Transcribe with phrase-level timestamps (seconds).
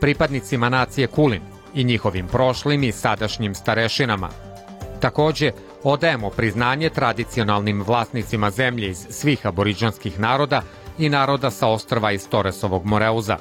[0.00, 1.42] pripadnicima nacije Kulin
[1.74, 4.28] i njihovim prošlim i sadašnjim starešinama.
[5.00, 5.52] Takođe,
[5.84, 10.62] odajemo priznanje tradicionalnim vlasnicima zemlje iz svih aboriđanskih naroda
[10.98, 13.36] i naroda sa ostrva iz Toresovog Moreuza,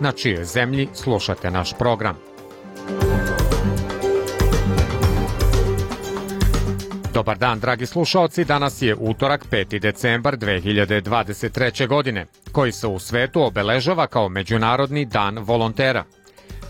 [0.00, 2.29] na čijoj zemlji slušate naš program.
[7.14, 8.44] Dobar dan, dragi slušaoci.
[8.44, 9.78] Danas je utorak 5.
[9.78, 11.86] decembar 2023.
[11.86, 16.04] godine, koji se u svetu obeležava kao Međunarodni dan volontera.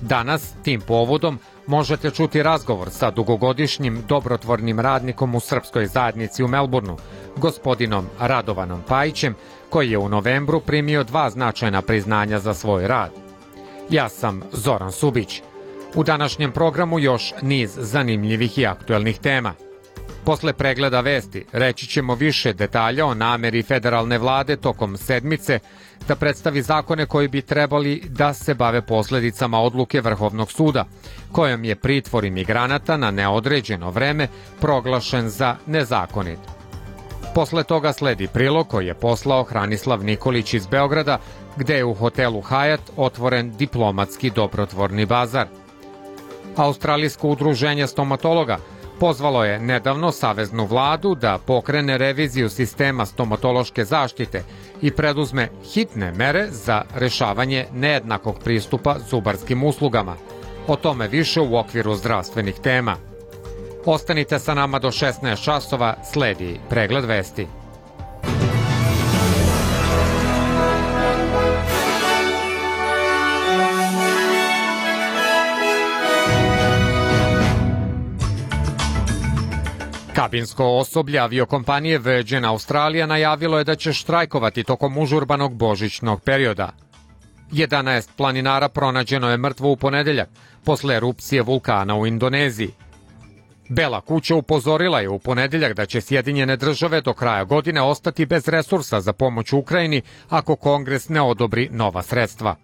[0.00, 6.96] Danas, tim povodom, možete čuti razgovor sa dugogodišnjim dobrotvornim radnikom u srpskoj zajednici u Melbourneu,
[7.36, 9.34] gospodinom Radovanom Pajićem,
[9.70, 13.10] koji je u novembru primio dva značajna priznanja za svoj rad.
[13.90, 15.42] Ja sam Zoran Subić.
[15.94, 19.54] U današnjem programu još niz zanimljivih i aktuelnih tema–
[20.24, 25.58] Posle pregleda vesti reći ćemo više detalja o nameri federalne vlade tokom sedmice
[26.08, 30.84] da predstavi zakone koji bi trebali da se bave posledicama odluke Vrhovnog suda,
[31.32, 34.28] kojom je pritvor imigranata na neodređeno vreme
[34.60, 36.38] proglašen za nezakonit.
[37.34, 41.18] Posle toga sledi prilog koji je poslao Hranislav Nikolić iz Beograda,
[41.56, 45.46] gde je u hotelu Hyatt otvoren diplomatski dobrotvorni bazar.
[46.56, 48.58] Australijsko udruženje stomatologa–
[49.00, 54.42] pozvalo je nedavno Saveznu vladu da pokrene reviziju sistema stomatološke zaštite
[54.82, 60.16] i preduzme hitne mere za rešavanje nejednakog pristupa zubarskim uslugama.
[60.68, 62.96] O tome više u okviru zdravstvenih tema.
[63.86, 67.59] Ostanite sa nama do 16 časova, sledi pregled vesti.
[80.30, 86.70] Kabinsko osoblje aviokompanije Virgin Australia najavilo je da će štrajkovati tokom užurbanog božićnog perioda.
[87.52, 90.28] 11 planinara pronađeno je mrtvo u ponedeljak
[90.64, 92.70] posle erupcije vulkana u Indoneziji.
[93.68, 98.48] Bela kuća upozorila je u ponedeljak da će Sjedinjene države do kraja godine ostati bez
[98.48, 102.56] resursa za pomoć Ukrajini ako Kongres ne odobri nova sredstva.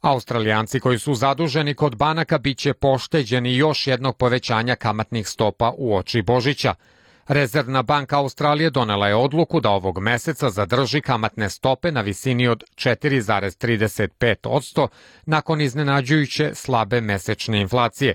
[0.00, 6.22] Australijanci koji su zaduženi kod banaka biće pošteđeni još jednog povećanja kamatnih stopa u oči
[6.22, 6.74] Božića.
[7.28, 12.64] Rezervna banka Australije donela je odluku da ovog meseca zadrži kamatne stope na visini od
[12.74, 14.88] 4,35%
[15.26, 18.14] nakon iznenađujuće slabe mesečne inflacije.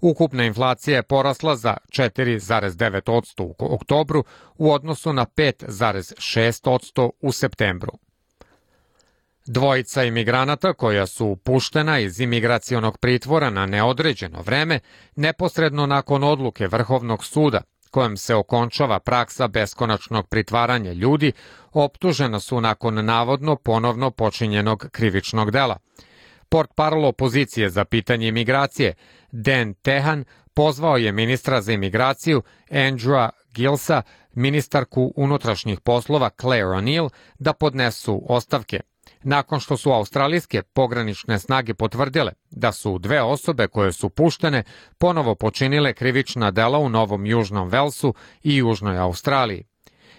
[0.00, 4.24] Ukupna inflacija je porasla za 4,9% u oktobru
[4.58, 7.92] u odnosu na 5,6% u septembru.
[9.46, 14.80] Dvojica imigranata koja su puštena iz imigracionog pritvora na neodređeno vreme
[15.16, 21.32] neposredno nakon odluke Vrhovnog suda kojem se okončava praksa beskonačnog pritvaranja ljudi,
[21.72, 25.76] optužena su nakon navodno ponovno počinjenog krivičnog dela.
[26.48, 28.94] Port parol opozicije za pitanje imigracije,
[29.32, 30.24] Dan Tehan,
[30.54, 34.02] pozvao je ministra za imigraciju Andrewa Gilsa,
[34.32, 38.80] ministarku unutrašnjih poslova Claire O'Neill da podnesu ostavke–
[39.22, 44.62] nakon što su australijske pogranične snage potvrdile da su dve osobe koje su puštene
[44.98, 49.64] ponovo počinile krivična dela u Novom Južnom Velsu i Južnoj Australiji.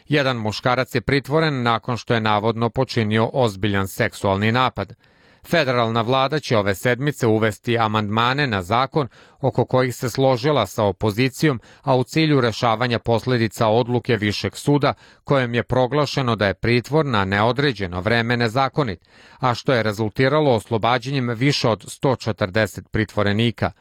[0.08, 4.94] Jedan muškarac je pritvoren nakon što je navodno počinio ozbiljan seksualni napad–
[5.50, 9.08] Federalna vlada će ove sedmice uvesti amandmane na zakon
[9.40, 15.54] oko kojih se složila sa opozicijom, a u cilju rešavanja posledica odluke Višeg suda, kojem
[15.54, 19.00] je proglašeno da je pritvor na neodređeno vreme nezakonit,
[19.40, 23.72] a što je rezultiralo oslobađanjem više od 140 pritvorenika.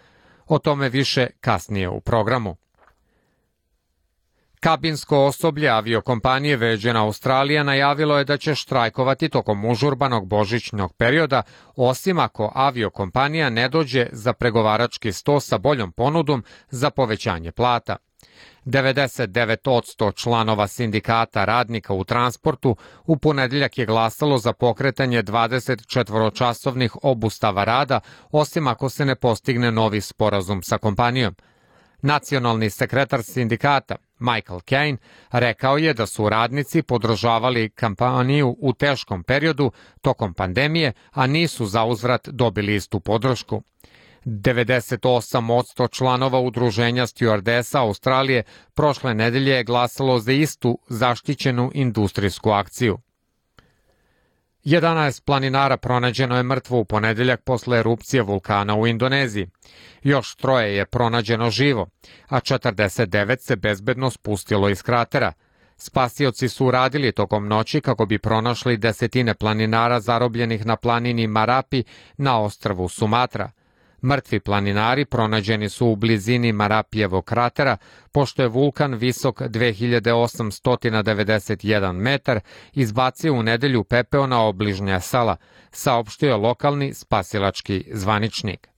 [0.46, 2.56] O tome više kasnije u programu.
[4.66, 11.42] Kabinsko osoblje aviokompanije Virgin Australija najavilo je da će štrajkovati tokom užurbanog božićnog perioda,
[11.76, 17.96] osim ako aviokompanija ne dođe za pregovarački sto sa boljom ponudom za povećanje plata.
[18.64, 28.00] 99% članova sindikata radnika u transportu u ponedeljak je glasalo za pokretanje 24-časovnih obustava rada,
[28.30, 31.34] osim ako se ne postigne novi sporazum sa kompanijom–
[32.02, 34.96] Nacionalni sekretar sindikata Michael Kane
[35.32, 41.84] rekao je da su radnici podržavali kampaniju u teškom periodu tokom pandemije, a nisu za
[41.84, 43.62] uzvrat dobili istu podršku.
[44.25, 48.42] 98% članova udruženja stewardesa Australije
[48.75, 52.99] prošle nedelje je glasalo za istu zaštićenu industrijsku akciju.
[54.66, 59.48] 11 planinara pronađeno je mrtvo u ponedeljak posle erupcije vulkana u Indoneziji.
[60.02, 61.88] Još troje je pronađeno živo,
[62.28, 65.32] a 49 se bezbedno spustilo iz kratera.
[65.76, 71.84] Spasioci su uradili tokom noći kako bi pronašli desetine planinara zarobljenih na planini Marapi
[72.16, 73.50] na ostrvu Sumatra–
[74.06, 77.76] Mrtvi planinari pronađeni su u blizini Marapijevog kratera,
[78.12, 82.41] pošto je vulkan visok 2891 metar
[82.73, 85.37] izbacio u nedelju pepeo na obližnja sala,
[85.70, 88.75] saopštio je lokalni spasilački zvaničnik.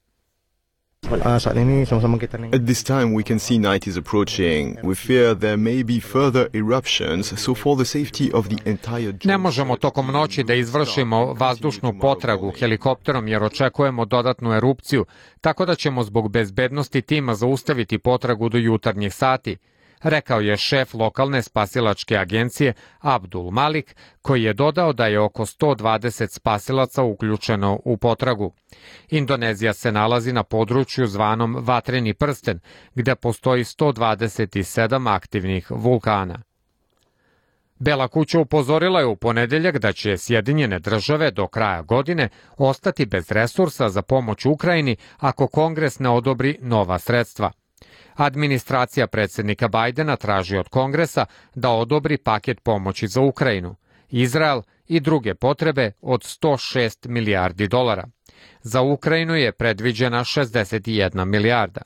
[1.11, 4.77] At this time, we can see night is approaching.
[4.83, 9.13] We fear there may be further eruptions, so for the safety of the entire...
[9.23, 15.05] Ne možemo tokom noći da izvršimo vazdušnu potragu helikopterom jer očekujemo dodatnu erupciju,
[15.41, 19.57] tako da ćemo zbog bezbednosti tima zaustaviti potragu do jutarnjih sati
[20.01, 26.27] rekao je šef lokalne spasilačke agencije Abdul Malik, koji je dodao da je oko 120
[26.29, 28.53] spasilaca uključeno u potragu.
[29.09, 32.59] Indonezija se nalazi na području zvanom Vatreni prsten,
[32.95, 36.41] gde postoji 127 aktivnih vulkana.
[37.79, 43.31] Bela kuća upozorila je u ponedeljak da će Sjedinjene države do kraja godine ostati bez
[43.31, 47.51] resursa za pomoć Ukrajini ako Kongres ne odobri nova sredstva.
[48.19, 51.25] Administracija predsednika Bajdena traži od Kongresa
[51.55, 53.75] da odobri paket pomoći za Ukrajinu,
[54.09, 58.07] Izrael i druge potrebe od 106 milijardi dolara.
[58.61, 61.81] Za Ukrajinu je predviđena 61 milijarda.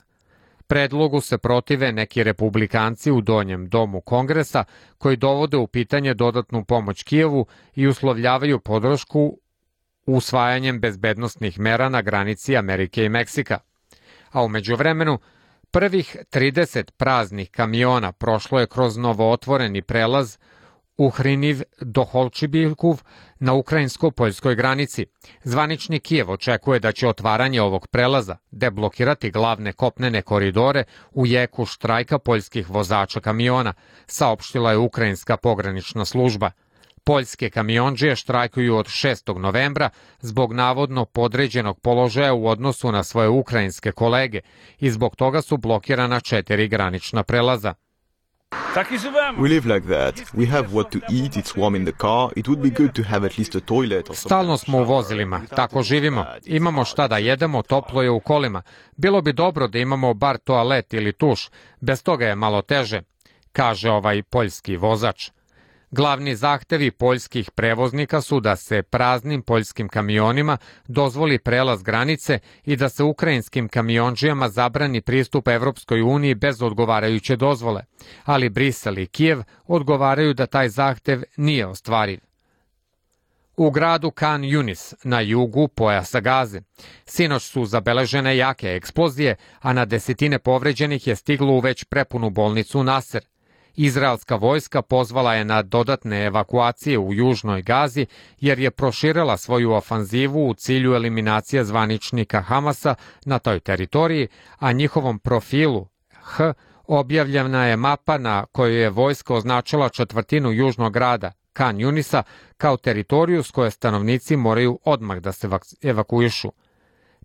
[0.66, 4.64] Predlogu se protive neki republikanci u donjem domu Kongresa
[4.98, 9.38] koji dovode u pitanje dodatnu pomoć Kijevu i uslovljavaju podršku
[10.06, 13.58] usvajanjem bezbednostnih mera na granici Amerike i Meksika.
[14.30, 15.18] A umeđu vremenu,
[15.74, 20.38] Prvih 30 praznih kamiona prošlo je kroz novootvoreni prelaz
[20.98, 23.02] u Hriniv do Holčibikuv
[23.38, 25.06] na ukrajinsko-poljskoj granici.
[25.44, 32.18] Zvanični Kijev očekuje da će otvaranje ovog prelaza deblokirati glavne kopnene koridore u jeku štrajka
[32.18, 33.74] poljskih vozača kamiona,
[34.06, 36.50] saopštila je ukrajinska pogranična služba–
[37.06, 39.38] Poljske kamionđije štrajkuju od 6.
[39.38, 39.90] novembra
[40.20, 44.40] zbog navodno podređenog položaja u odnosu na svoje ukrajinske kolege
[44.78, 47.74] i zbog toga su blokirana četiri granična prelaza.
[49.36, 50.14] We live like that.
[50.34, 52.30] We have what to eat, it's warm in the car.
[52.36, 55.42] It would be good to have at least a toilet or Stalno smo u vozilima,
[55.56, 56.26] tako živimo.
[56.44, 58.62] Imamo šta da jedemo, toplo je u kolima.
[58.96, 63.02] Bilo bi dobro da imamo bar toalet ili tuš, bez toga je malo teže,
[63.52, 65.30] kaže ovaj poljski vozač.
[65.96, 70.56] Glavni zahtevi poljskih prevoznika su da se praznim poljskim kamionima
[70.88, 77.84] dozvoli prelaz granice i da se ukrajinskim kamionđijama zabrani pristup Evropskoj uniji bez odgovarajuće dozvole,
[78.24, 82.18] ali Brisel i Kijev odgovaraju da taj zahtev nije ostvariv.
[83.56, 86.60] U gradu Kan Yunis, na jugu pojasa Gaze.
[87.06, 92.82] Sinoć su zabeležene jake eksplozije, a na desetine povređenih je stiglo u već prepunu bolnicu
[92.82, 93.22] Naser.
[93.76, 98.06] Izraelska vojska pozvala je na dodatne evakuacije u južnoj Gazi
[98.40, 104.28] jer je proširila svoju ofanzivu u cilju eliminacije zvaničnika Hamasa na toj teritoriji,
[104.58, 105.86] a njihovom profilu
[106.22, 106.52] H
[106.86, 112.22] objavljena je mapa na kojoj je vojska označila četvrtinu južnog grada Kan Junisa
[112.56, 115.48] kao teritoriju s koje stanovnici moraju odmah da se
[115.82, 116.52] evakuišu.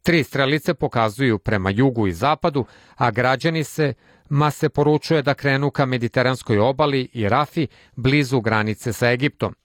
[0.03, 2.65] Tri strelice pokazuju prema jugu i zapadu,
[2.96, 3.94] a građani se
[4.29, 9.55] ma se poručuje da krenu ka mediteranskoj obali i Rafi blizu granice sa Egiptom.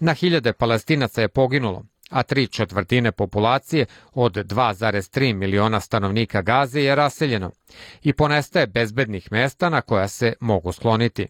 [0.00, 6.94] Na hiljade palestinaca je poginulo, a tri četvrtine populacije od 2,3 miliona stanovnika Gaze je
[6.94, 7.50] raseljeno
[8.02, 11.26] i ponestaje bezbednih mesta na koja se mogu skloniti.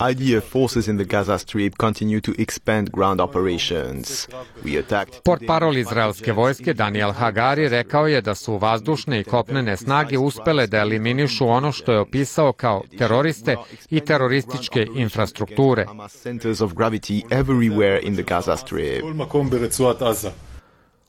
[0.00, 4.26] IDF forces in the Gaza Strip continue to expand ground operations.
[4.64, 5.22] We attacked...
[5.24, 10.66] Port parol izraelske vojske Daniel Hagari rekao je da su vazdušne i kopnene snage uspele
[10.66, 13.56] da eliminišu ono što je opisao kao teroriste
[13.90, 15.86] i terorističke infrastrukture.
[16.22, 19.04] Centers of gravity everywhere in the Gaza Strip.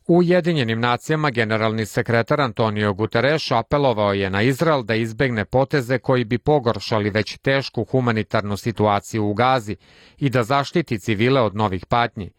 [0.07, 6.23] U Ujedinjenim nacijama generalni sekretar Antonio Guterres apelovao je na Izrael da izbegne poteze koji
[6.23, 9.75] bi pogoršali već tešku humanitarnu situaciju u Gazi
[10.17, 12.31] i da zaštiti civile od novih patnji.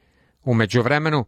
[0.45, 1.25] Umeđu vremenu,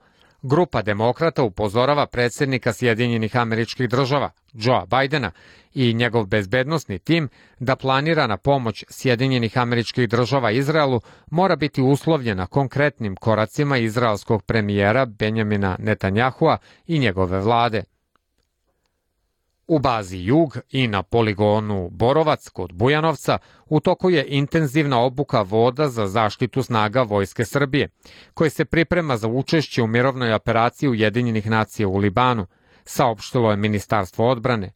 [0.49, 5.31] Grupa demokrata upozorava predsednika Sjedinjenih američkih država, Joea Bidena,
[5.75, 11.01] i njegov bezbednostni tim da planirana pomoć Sjedinjenih američkih država Izraelu
[11.31, 17.85] mora biti uslovljena konkretnim koracima izraelskog premijera Benjamina Netanjahua i njegove vlade–
[19.69, 25.89] U bazi Jug i na poligonu Borovac kod Bujanovca u toku je intenzivna obuka voda
[25.89, 27.89] za zaštitu snaga Vojske Srbije,
[28.35, 32.47] koji se priprema za učešće u mirovnoj operaciji Ujedinjenih nacija u Libanu,
[32.85, 34.73] saopštilo je Ministarstvo odbrane.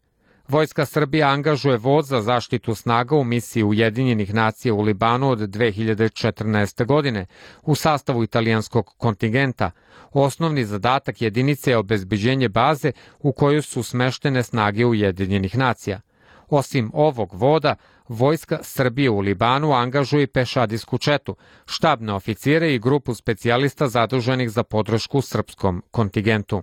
[0.50, 6.86] Vojska Srbija angažuje voz za zaštitu snaga u misiji Ujedinjenih nacija u Libanu od 2014.
[6.86, 7.26] godine
[7.62, 9.70] u sastavu italijanskog kontingenta.
[10.12, 16.00] Osnovni zadatak jedinice je obezbeđenje baze u kojoj su smeštene snage Ujedinjenih nacija.
[16.48, 17.74] Osim ovog voda,
[18.08, 25.20] Vojska Srbije u Libanu angažuje pešadijsku četu, štabne oficire i grupu specijalista zaduženih za podršku
[25.20, 26.62] srpskom kontingentu.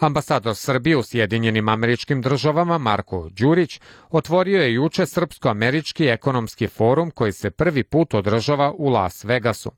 [0.00, 3.80] Ambasador Srbije u Sjedinjenim američkim državama Marko Đurić
[4.10, 9.72] otvorio je juče Srpsko-američki ekonomski forum koji se prvi put održava u Las Vegasu.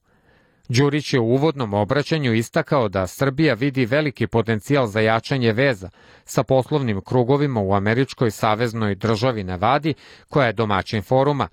[0.68, 5.90] Đurić je u uvodnom obraćanju istakao da Srbija vidi veliki potencijal za jačanje veza
[6.24, 9.94] sa poslovnim krugovima u američkoj saveznoj državi Nevadi,
[10.28, 11.48] koja je domaćin foruma,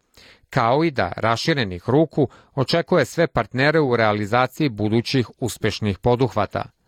[0.49, 6.63] kao i da raširenih ruku očekuje sve partnere u realizaciji budućih uspešnih poduhvata–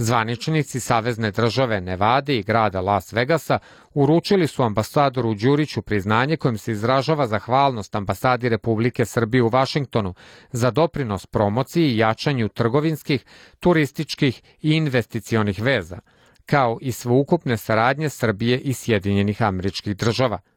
[0.00, 3.58] Zvaničnici Savezne države Nevade i grada Las Vegasa
[3.94, 10.14] uručili su ambasadoru Đuriću priznanje kojim se izražava zahvalnost ambasadi Republike Srbije u Vašingtonu
[10.52, 13.24] za doprinos promociji i jačanju trgovinskih,
[13.60, 15.98] turističkih i investicionih veza,
[16.46, 20.38] kao i sveukupne saradnje Srbije i Sjedinjenih američkih država–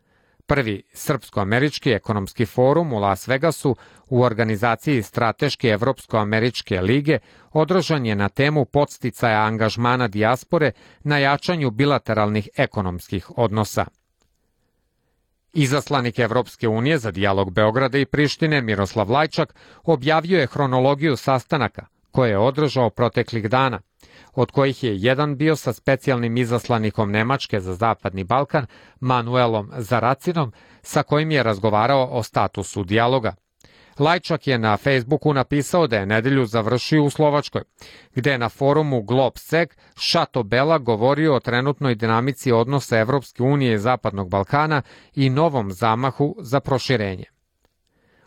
[0.51, 3.75] Prvi Srpsko-američki ekonomski forum u Las Vegasu
[4.10, 7.20] u organizaciji Strateške Evropsko-američke lige
[7.51, 10.72] održan je na temu podsticaja angažmana dijaspore
[11.03, 13.86] na jačanju bilateralnih ekonomskih odnosa.
[15.53, 22.29] Izaslanik Evropske unije za dijalog Beograda i Prištine Miroslav Lajčak objavio je hronologiju sastanaka koje
[22.29, 23.79] je održao proteklih dana–
[24.33, 28.65] od kojih je jedan bio sa specijalnim izaslanikom Nemačke za Zapadni Balkan,
[28.99, 30.51] Manuelom Zaracinom,
[30.81, 33.35] sa kojim je razgovarao o statusu dijaloga.
[33.99, 37.61] Lajčak je na Facebooku napisao da je nedelju završio u Slovačkoj,
[38.15, 43.79] gde je na forumu Globsec Šato Bela govorio o trenutnoj dinamici odnosa Evropske unije i
[43.79, 44.81] Zapadnog Balkana
[45.15, 47.30] i novom zamahu za proširenje.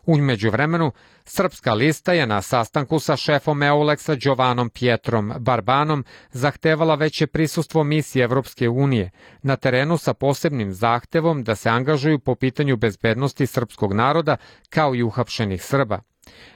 [0.07, 0.93] Umeđu vremenu,
[1.25, 8.25] Srpska lista je na sastanku sa šefom Euleksa Đovanom Pietrom Barbanom zahtevala veće prisustvo misije
[8.25, 9.11] Evropske unije
[9.43, 14.37] na terenu sa posebnim zahtevom da se angažuju po pitanju bezbednosti srpskog naroda
[14.69, 16.01] kao i uhapšenih Srba.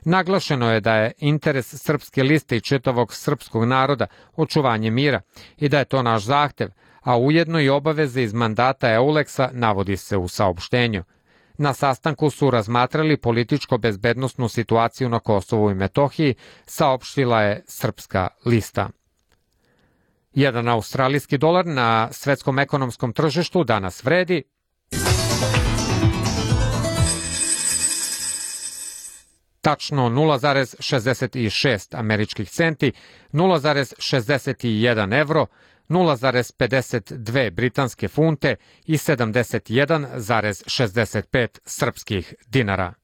[0.04, 5.20] Naglašeno je da je interes Srpske liste i četavog srpskog naroda očuvanje mira
[5.56, 6.68] i da je to naš zahtev,
[7.00, 11.04] a ujedno i obaveze iz mandata Euleksa navodi se u saopštenju–
[11.58, 16.34] Na sastanku su razmatrali političko-bezbednostnu situaciju na Kosovu i Metohiji,
[16.66, 18.88] saopštila je Srpska lista.
[20.34, 24.42] Jedan australijski dolar na svetskom ekonomskom tržištu danas vredi
[29.60, 32.92] tačno 0,66 američkih centi,
[33.32, 35.46] 0,61 evro,
[35.88, 42.94] 0,52 britanske funte i 71,65 srpskih dinara.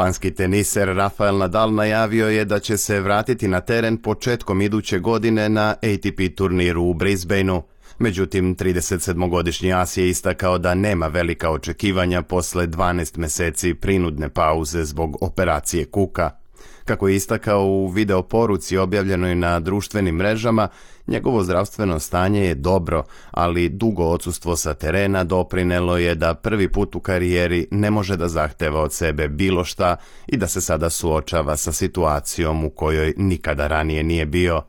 [0.00, 5.48] Španski teniser Rafael Nadal najavio je da će se vratiti na teren početkom iduće godine
[5.48, 7.62] na ATP turniru u Brisbaneu.
[7.98, 15.16] Međutim, 37-godišnji As je istakao da nema velika očekivanja posle 12 meseci prinudne pauze zbog
[15.20, 16.39] operacije kuka.
[16.90, 20.68] Kako je istakao u video poruci objavljenoj na društvenim mrežama,
[21.06, 26.94] njegovo zdravstveno stanje je dobro, ali dugo odsustvo sa terena doprinelo je da prvi put
[26.94, 31.56] u karijeri ne može da zahteva od sebe bilo šta i da se sada suočava
[31.56, 34.62] sa situacijom u kojoj nikada ranije nije bio.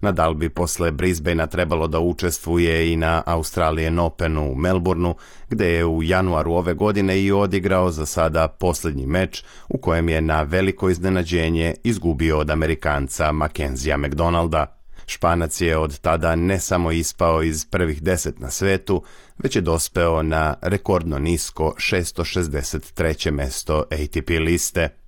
[0.00, 5.14] Nadal bi posle Brisbanea trebalo da učestvuje i na Australian Openu u Melbourneu,
[5.48, 10.20] gde je u januaru ove godine i odigrao za sada poslednji meč u kojem je
[10.20, 14.76] na veliko iznenađenje izgubio od Amerikanca Mackenzija McDonalda.
[15.06, 19.02] Španac je od tada ne samo ispao iz prvih deset na svetu,
[19.38, 23.30] već je dospeo na rekordno nisko 663.
[23.30, 24.88] mesto ATP liste–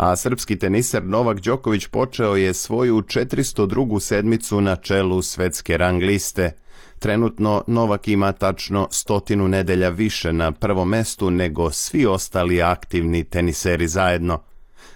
[0.00, 4.00] a srpski teniser Novak Đoković počeo je svoju 402.
[4.00, 6.52] sedmicu na čelu svetske rang liste.
[6.98, 13.88] Trenutno Novak ima tačno stotinu nedelja više na prvom mestu nego svi ostali aktivni teniseri
[13.88, 14.42] zajedno.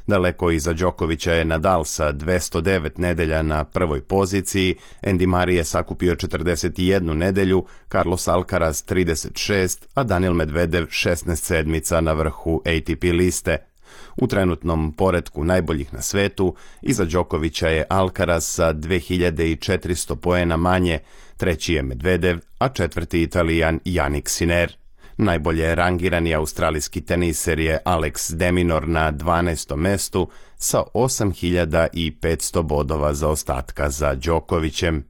[0.07, 7.15] Daleko iza Đokovića je Nadal sa 209 nedelja na prvoj poziciji, Andy Marije sakupio 41
[7.15, 13.74] nedelju, Carlos Alcaraz 36, a Daniel Medvedev 16 sedmica na vrhu ATP liste.
[14.17, 20.99] U trenutnom poredku najboljih na svetu, iza Đokovića je Alcaraz sa 2400 poena manje,
[21.37, 24.77] treći je Medvedev, a četvrti Italijan Janik Siner.
[25.17, 29.77] Najbolje rangirani australijski teniser je Alex Deminor na 12.
[29.77, 35.05] mestu sa 8500 bodova za ostatka za Đokovićem.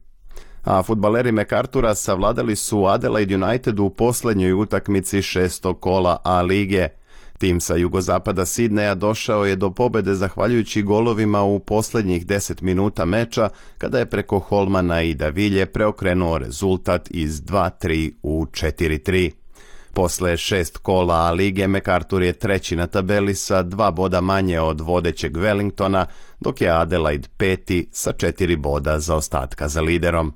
[0.64, 6.88] A futbaleri MacArthura savladali su Adelaide United u poslednjoj utakmici šestog kola A lige.
[7.44, 13.48] Tim sa jugozapada Sidneja došao je do pobede zahvaljujući golovima u poslednjih 10 minuta meča
[13.78, 19.30] kada je preko Holmana i Davilje preokrenuo rezultat iz 2-3 u 4-3.
[19.92, 25.36] Posle šest kola lige MacArthur je treći na tabeli sa dva boda manje od vodećeg
[25.36, 26.04] Wellingtona,
[26.40, 30.34] dok je Adelaide peti sa četiri boda za ostatka za liderom.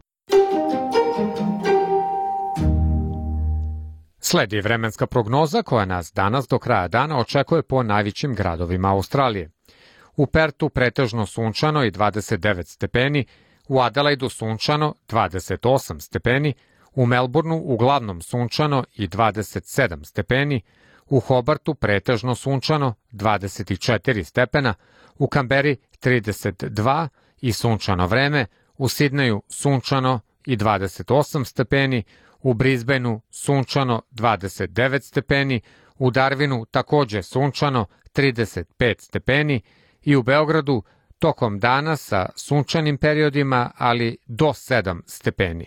[4.30, 9.50] Sledi vremenska prognoza koja nas danas do kraja dana očekuje po najvećim gradovima Australije.
[10.16, 13.26] U Pertu pretežno sunčano i 29 stepeni,
[13.68, 16.54] u Adelaidu sunčano 28 stepeni,
[16.94, 20.62] u Melbourneu uglavnom sunčano i 27 stepeni,
[21.06, 24.74] u Hobartu pretežno sunčano 24 stepena,
[25.18, 27.08] u Kamberi 32
[27.40, 32.04] i sunčano vreme, u Sidneju sunčano i 28 stepeni,
[32.40, 35.60] u Brisbaneu sunčano 29 stepeni,
[35.98, 39.60] u Darwinu takođe sunčano 35 stepeni
[40.02, 40.82] i u Beogradu
[41.18, 45.66] tokom dana sa sunčanim periodima, ali do 7 stepeni.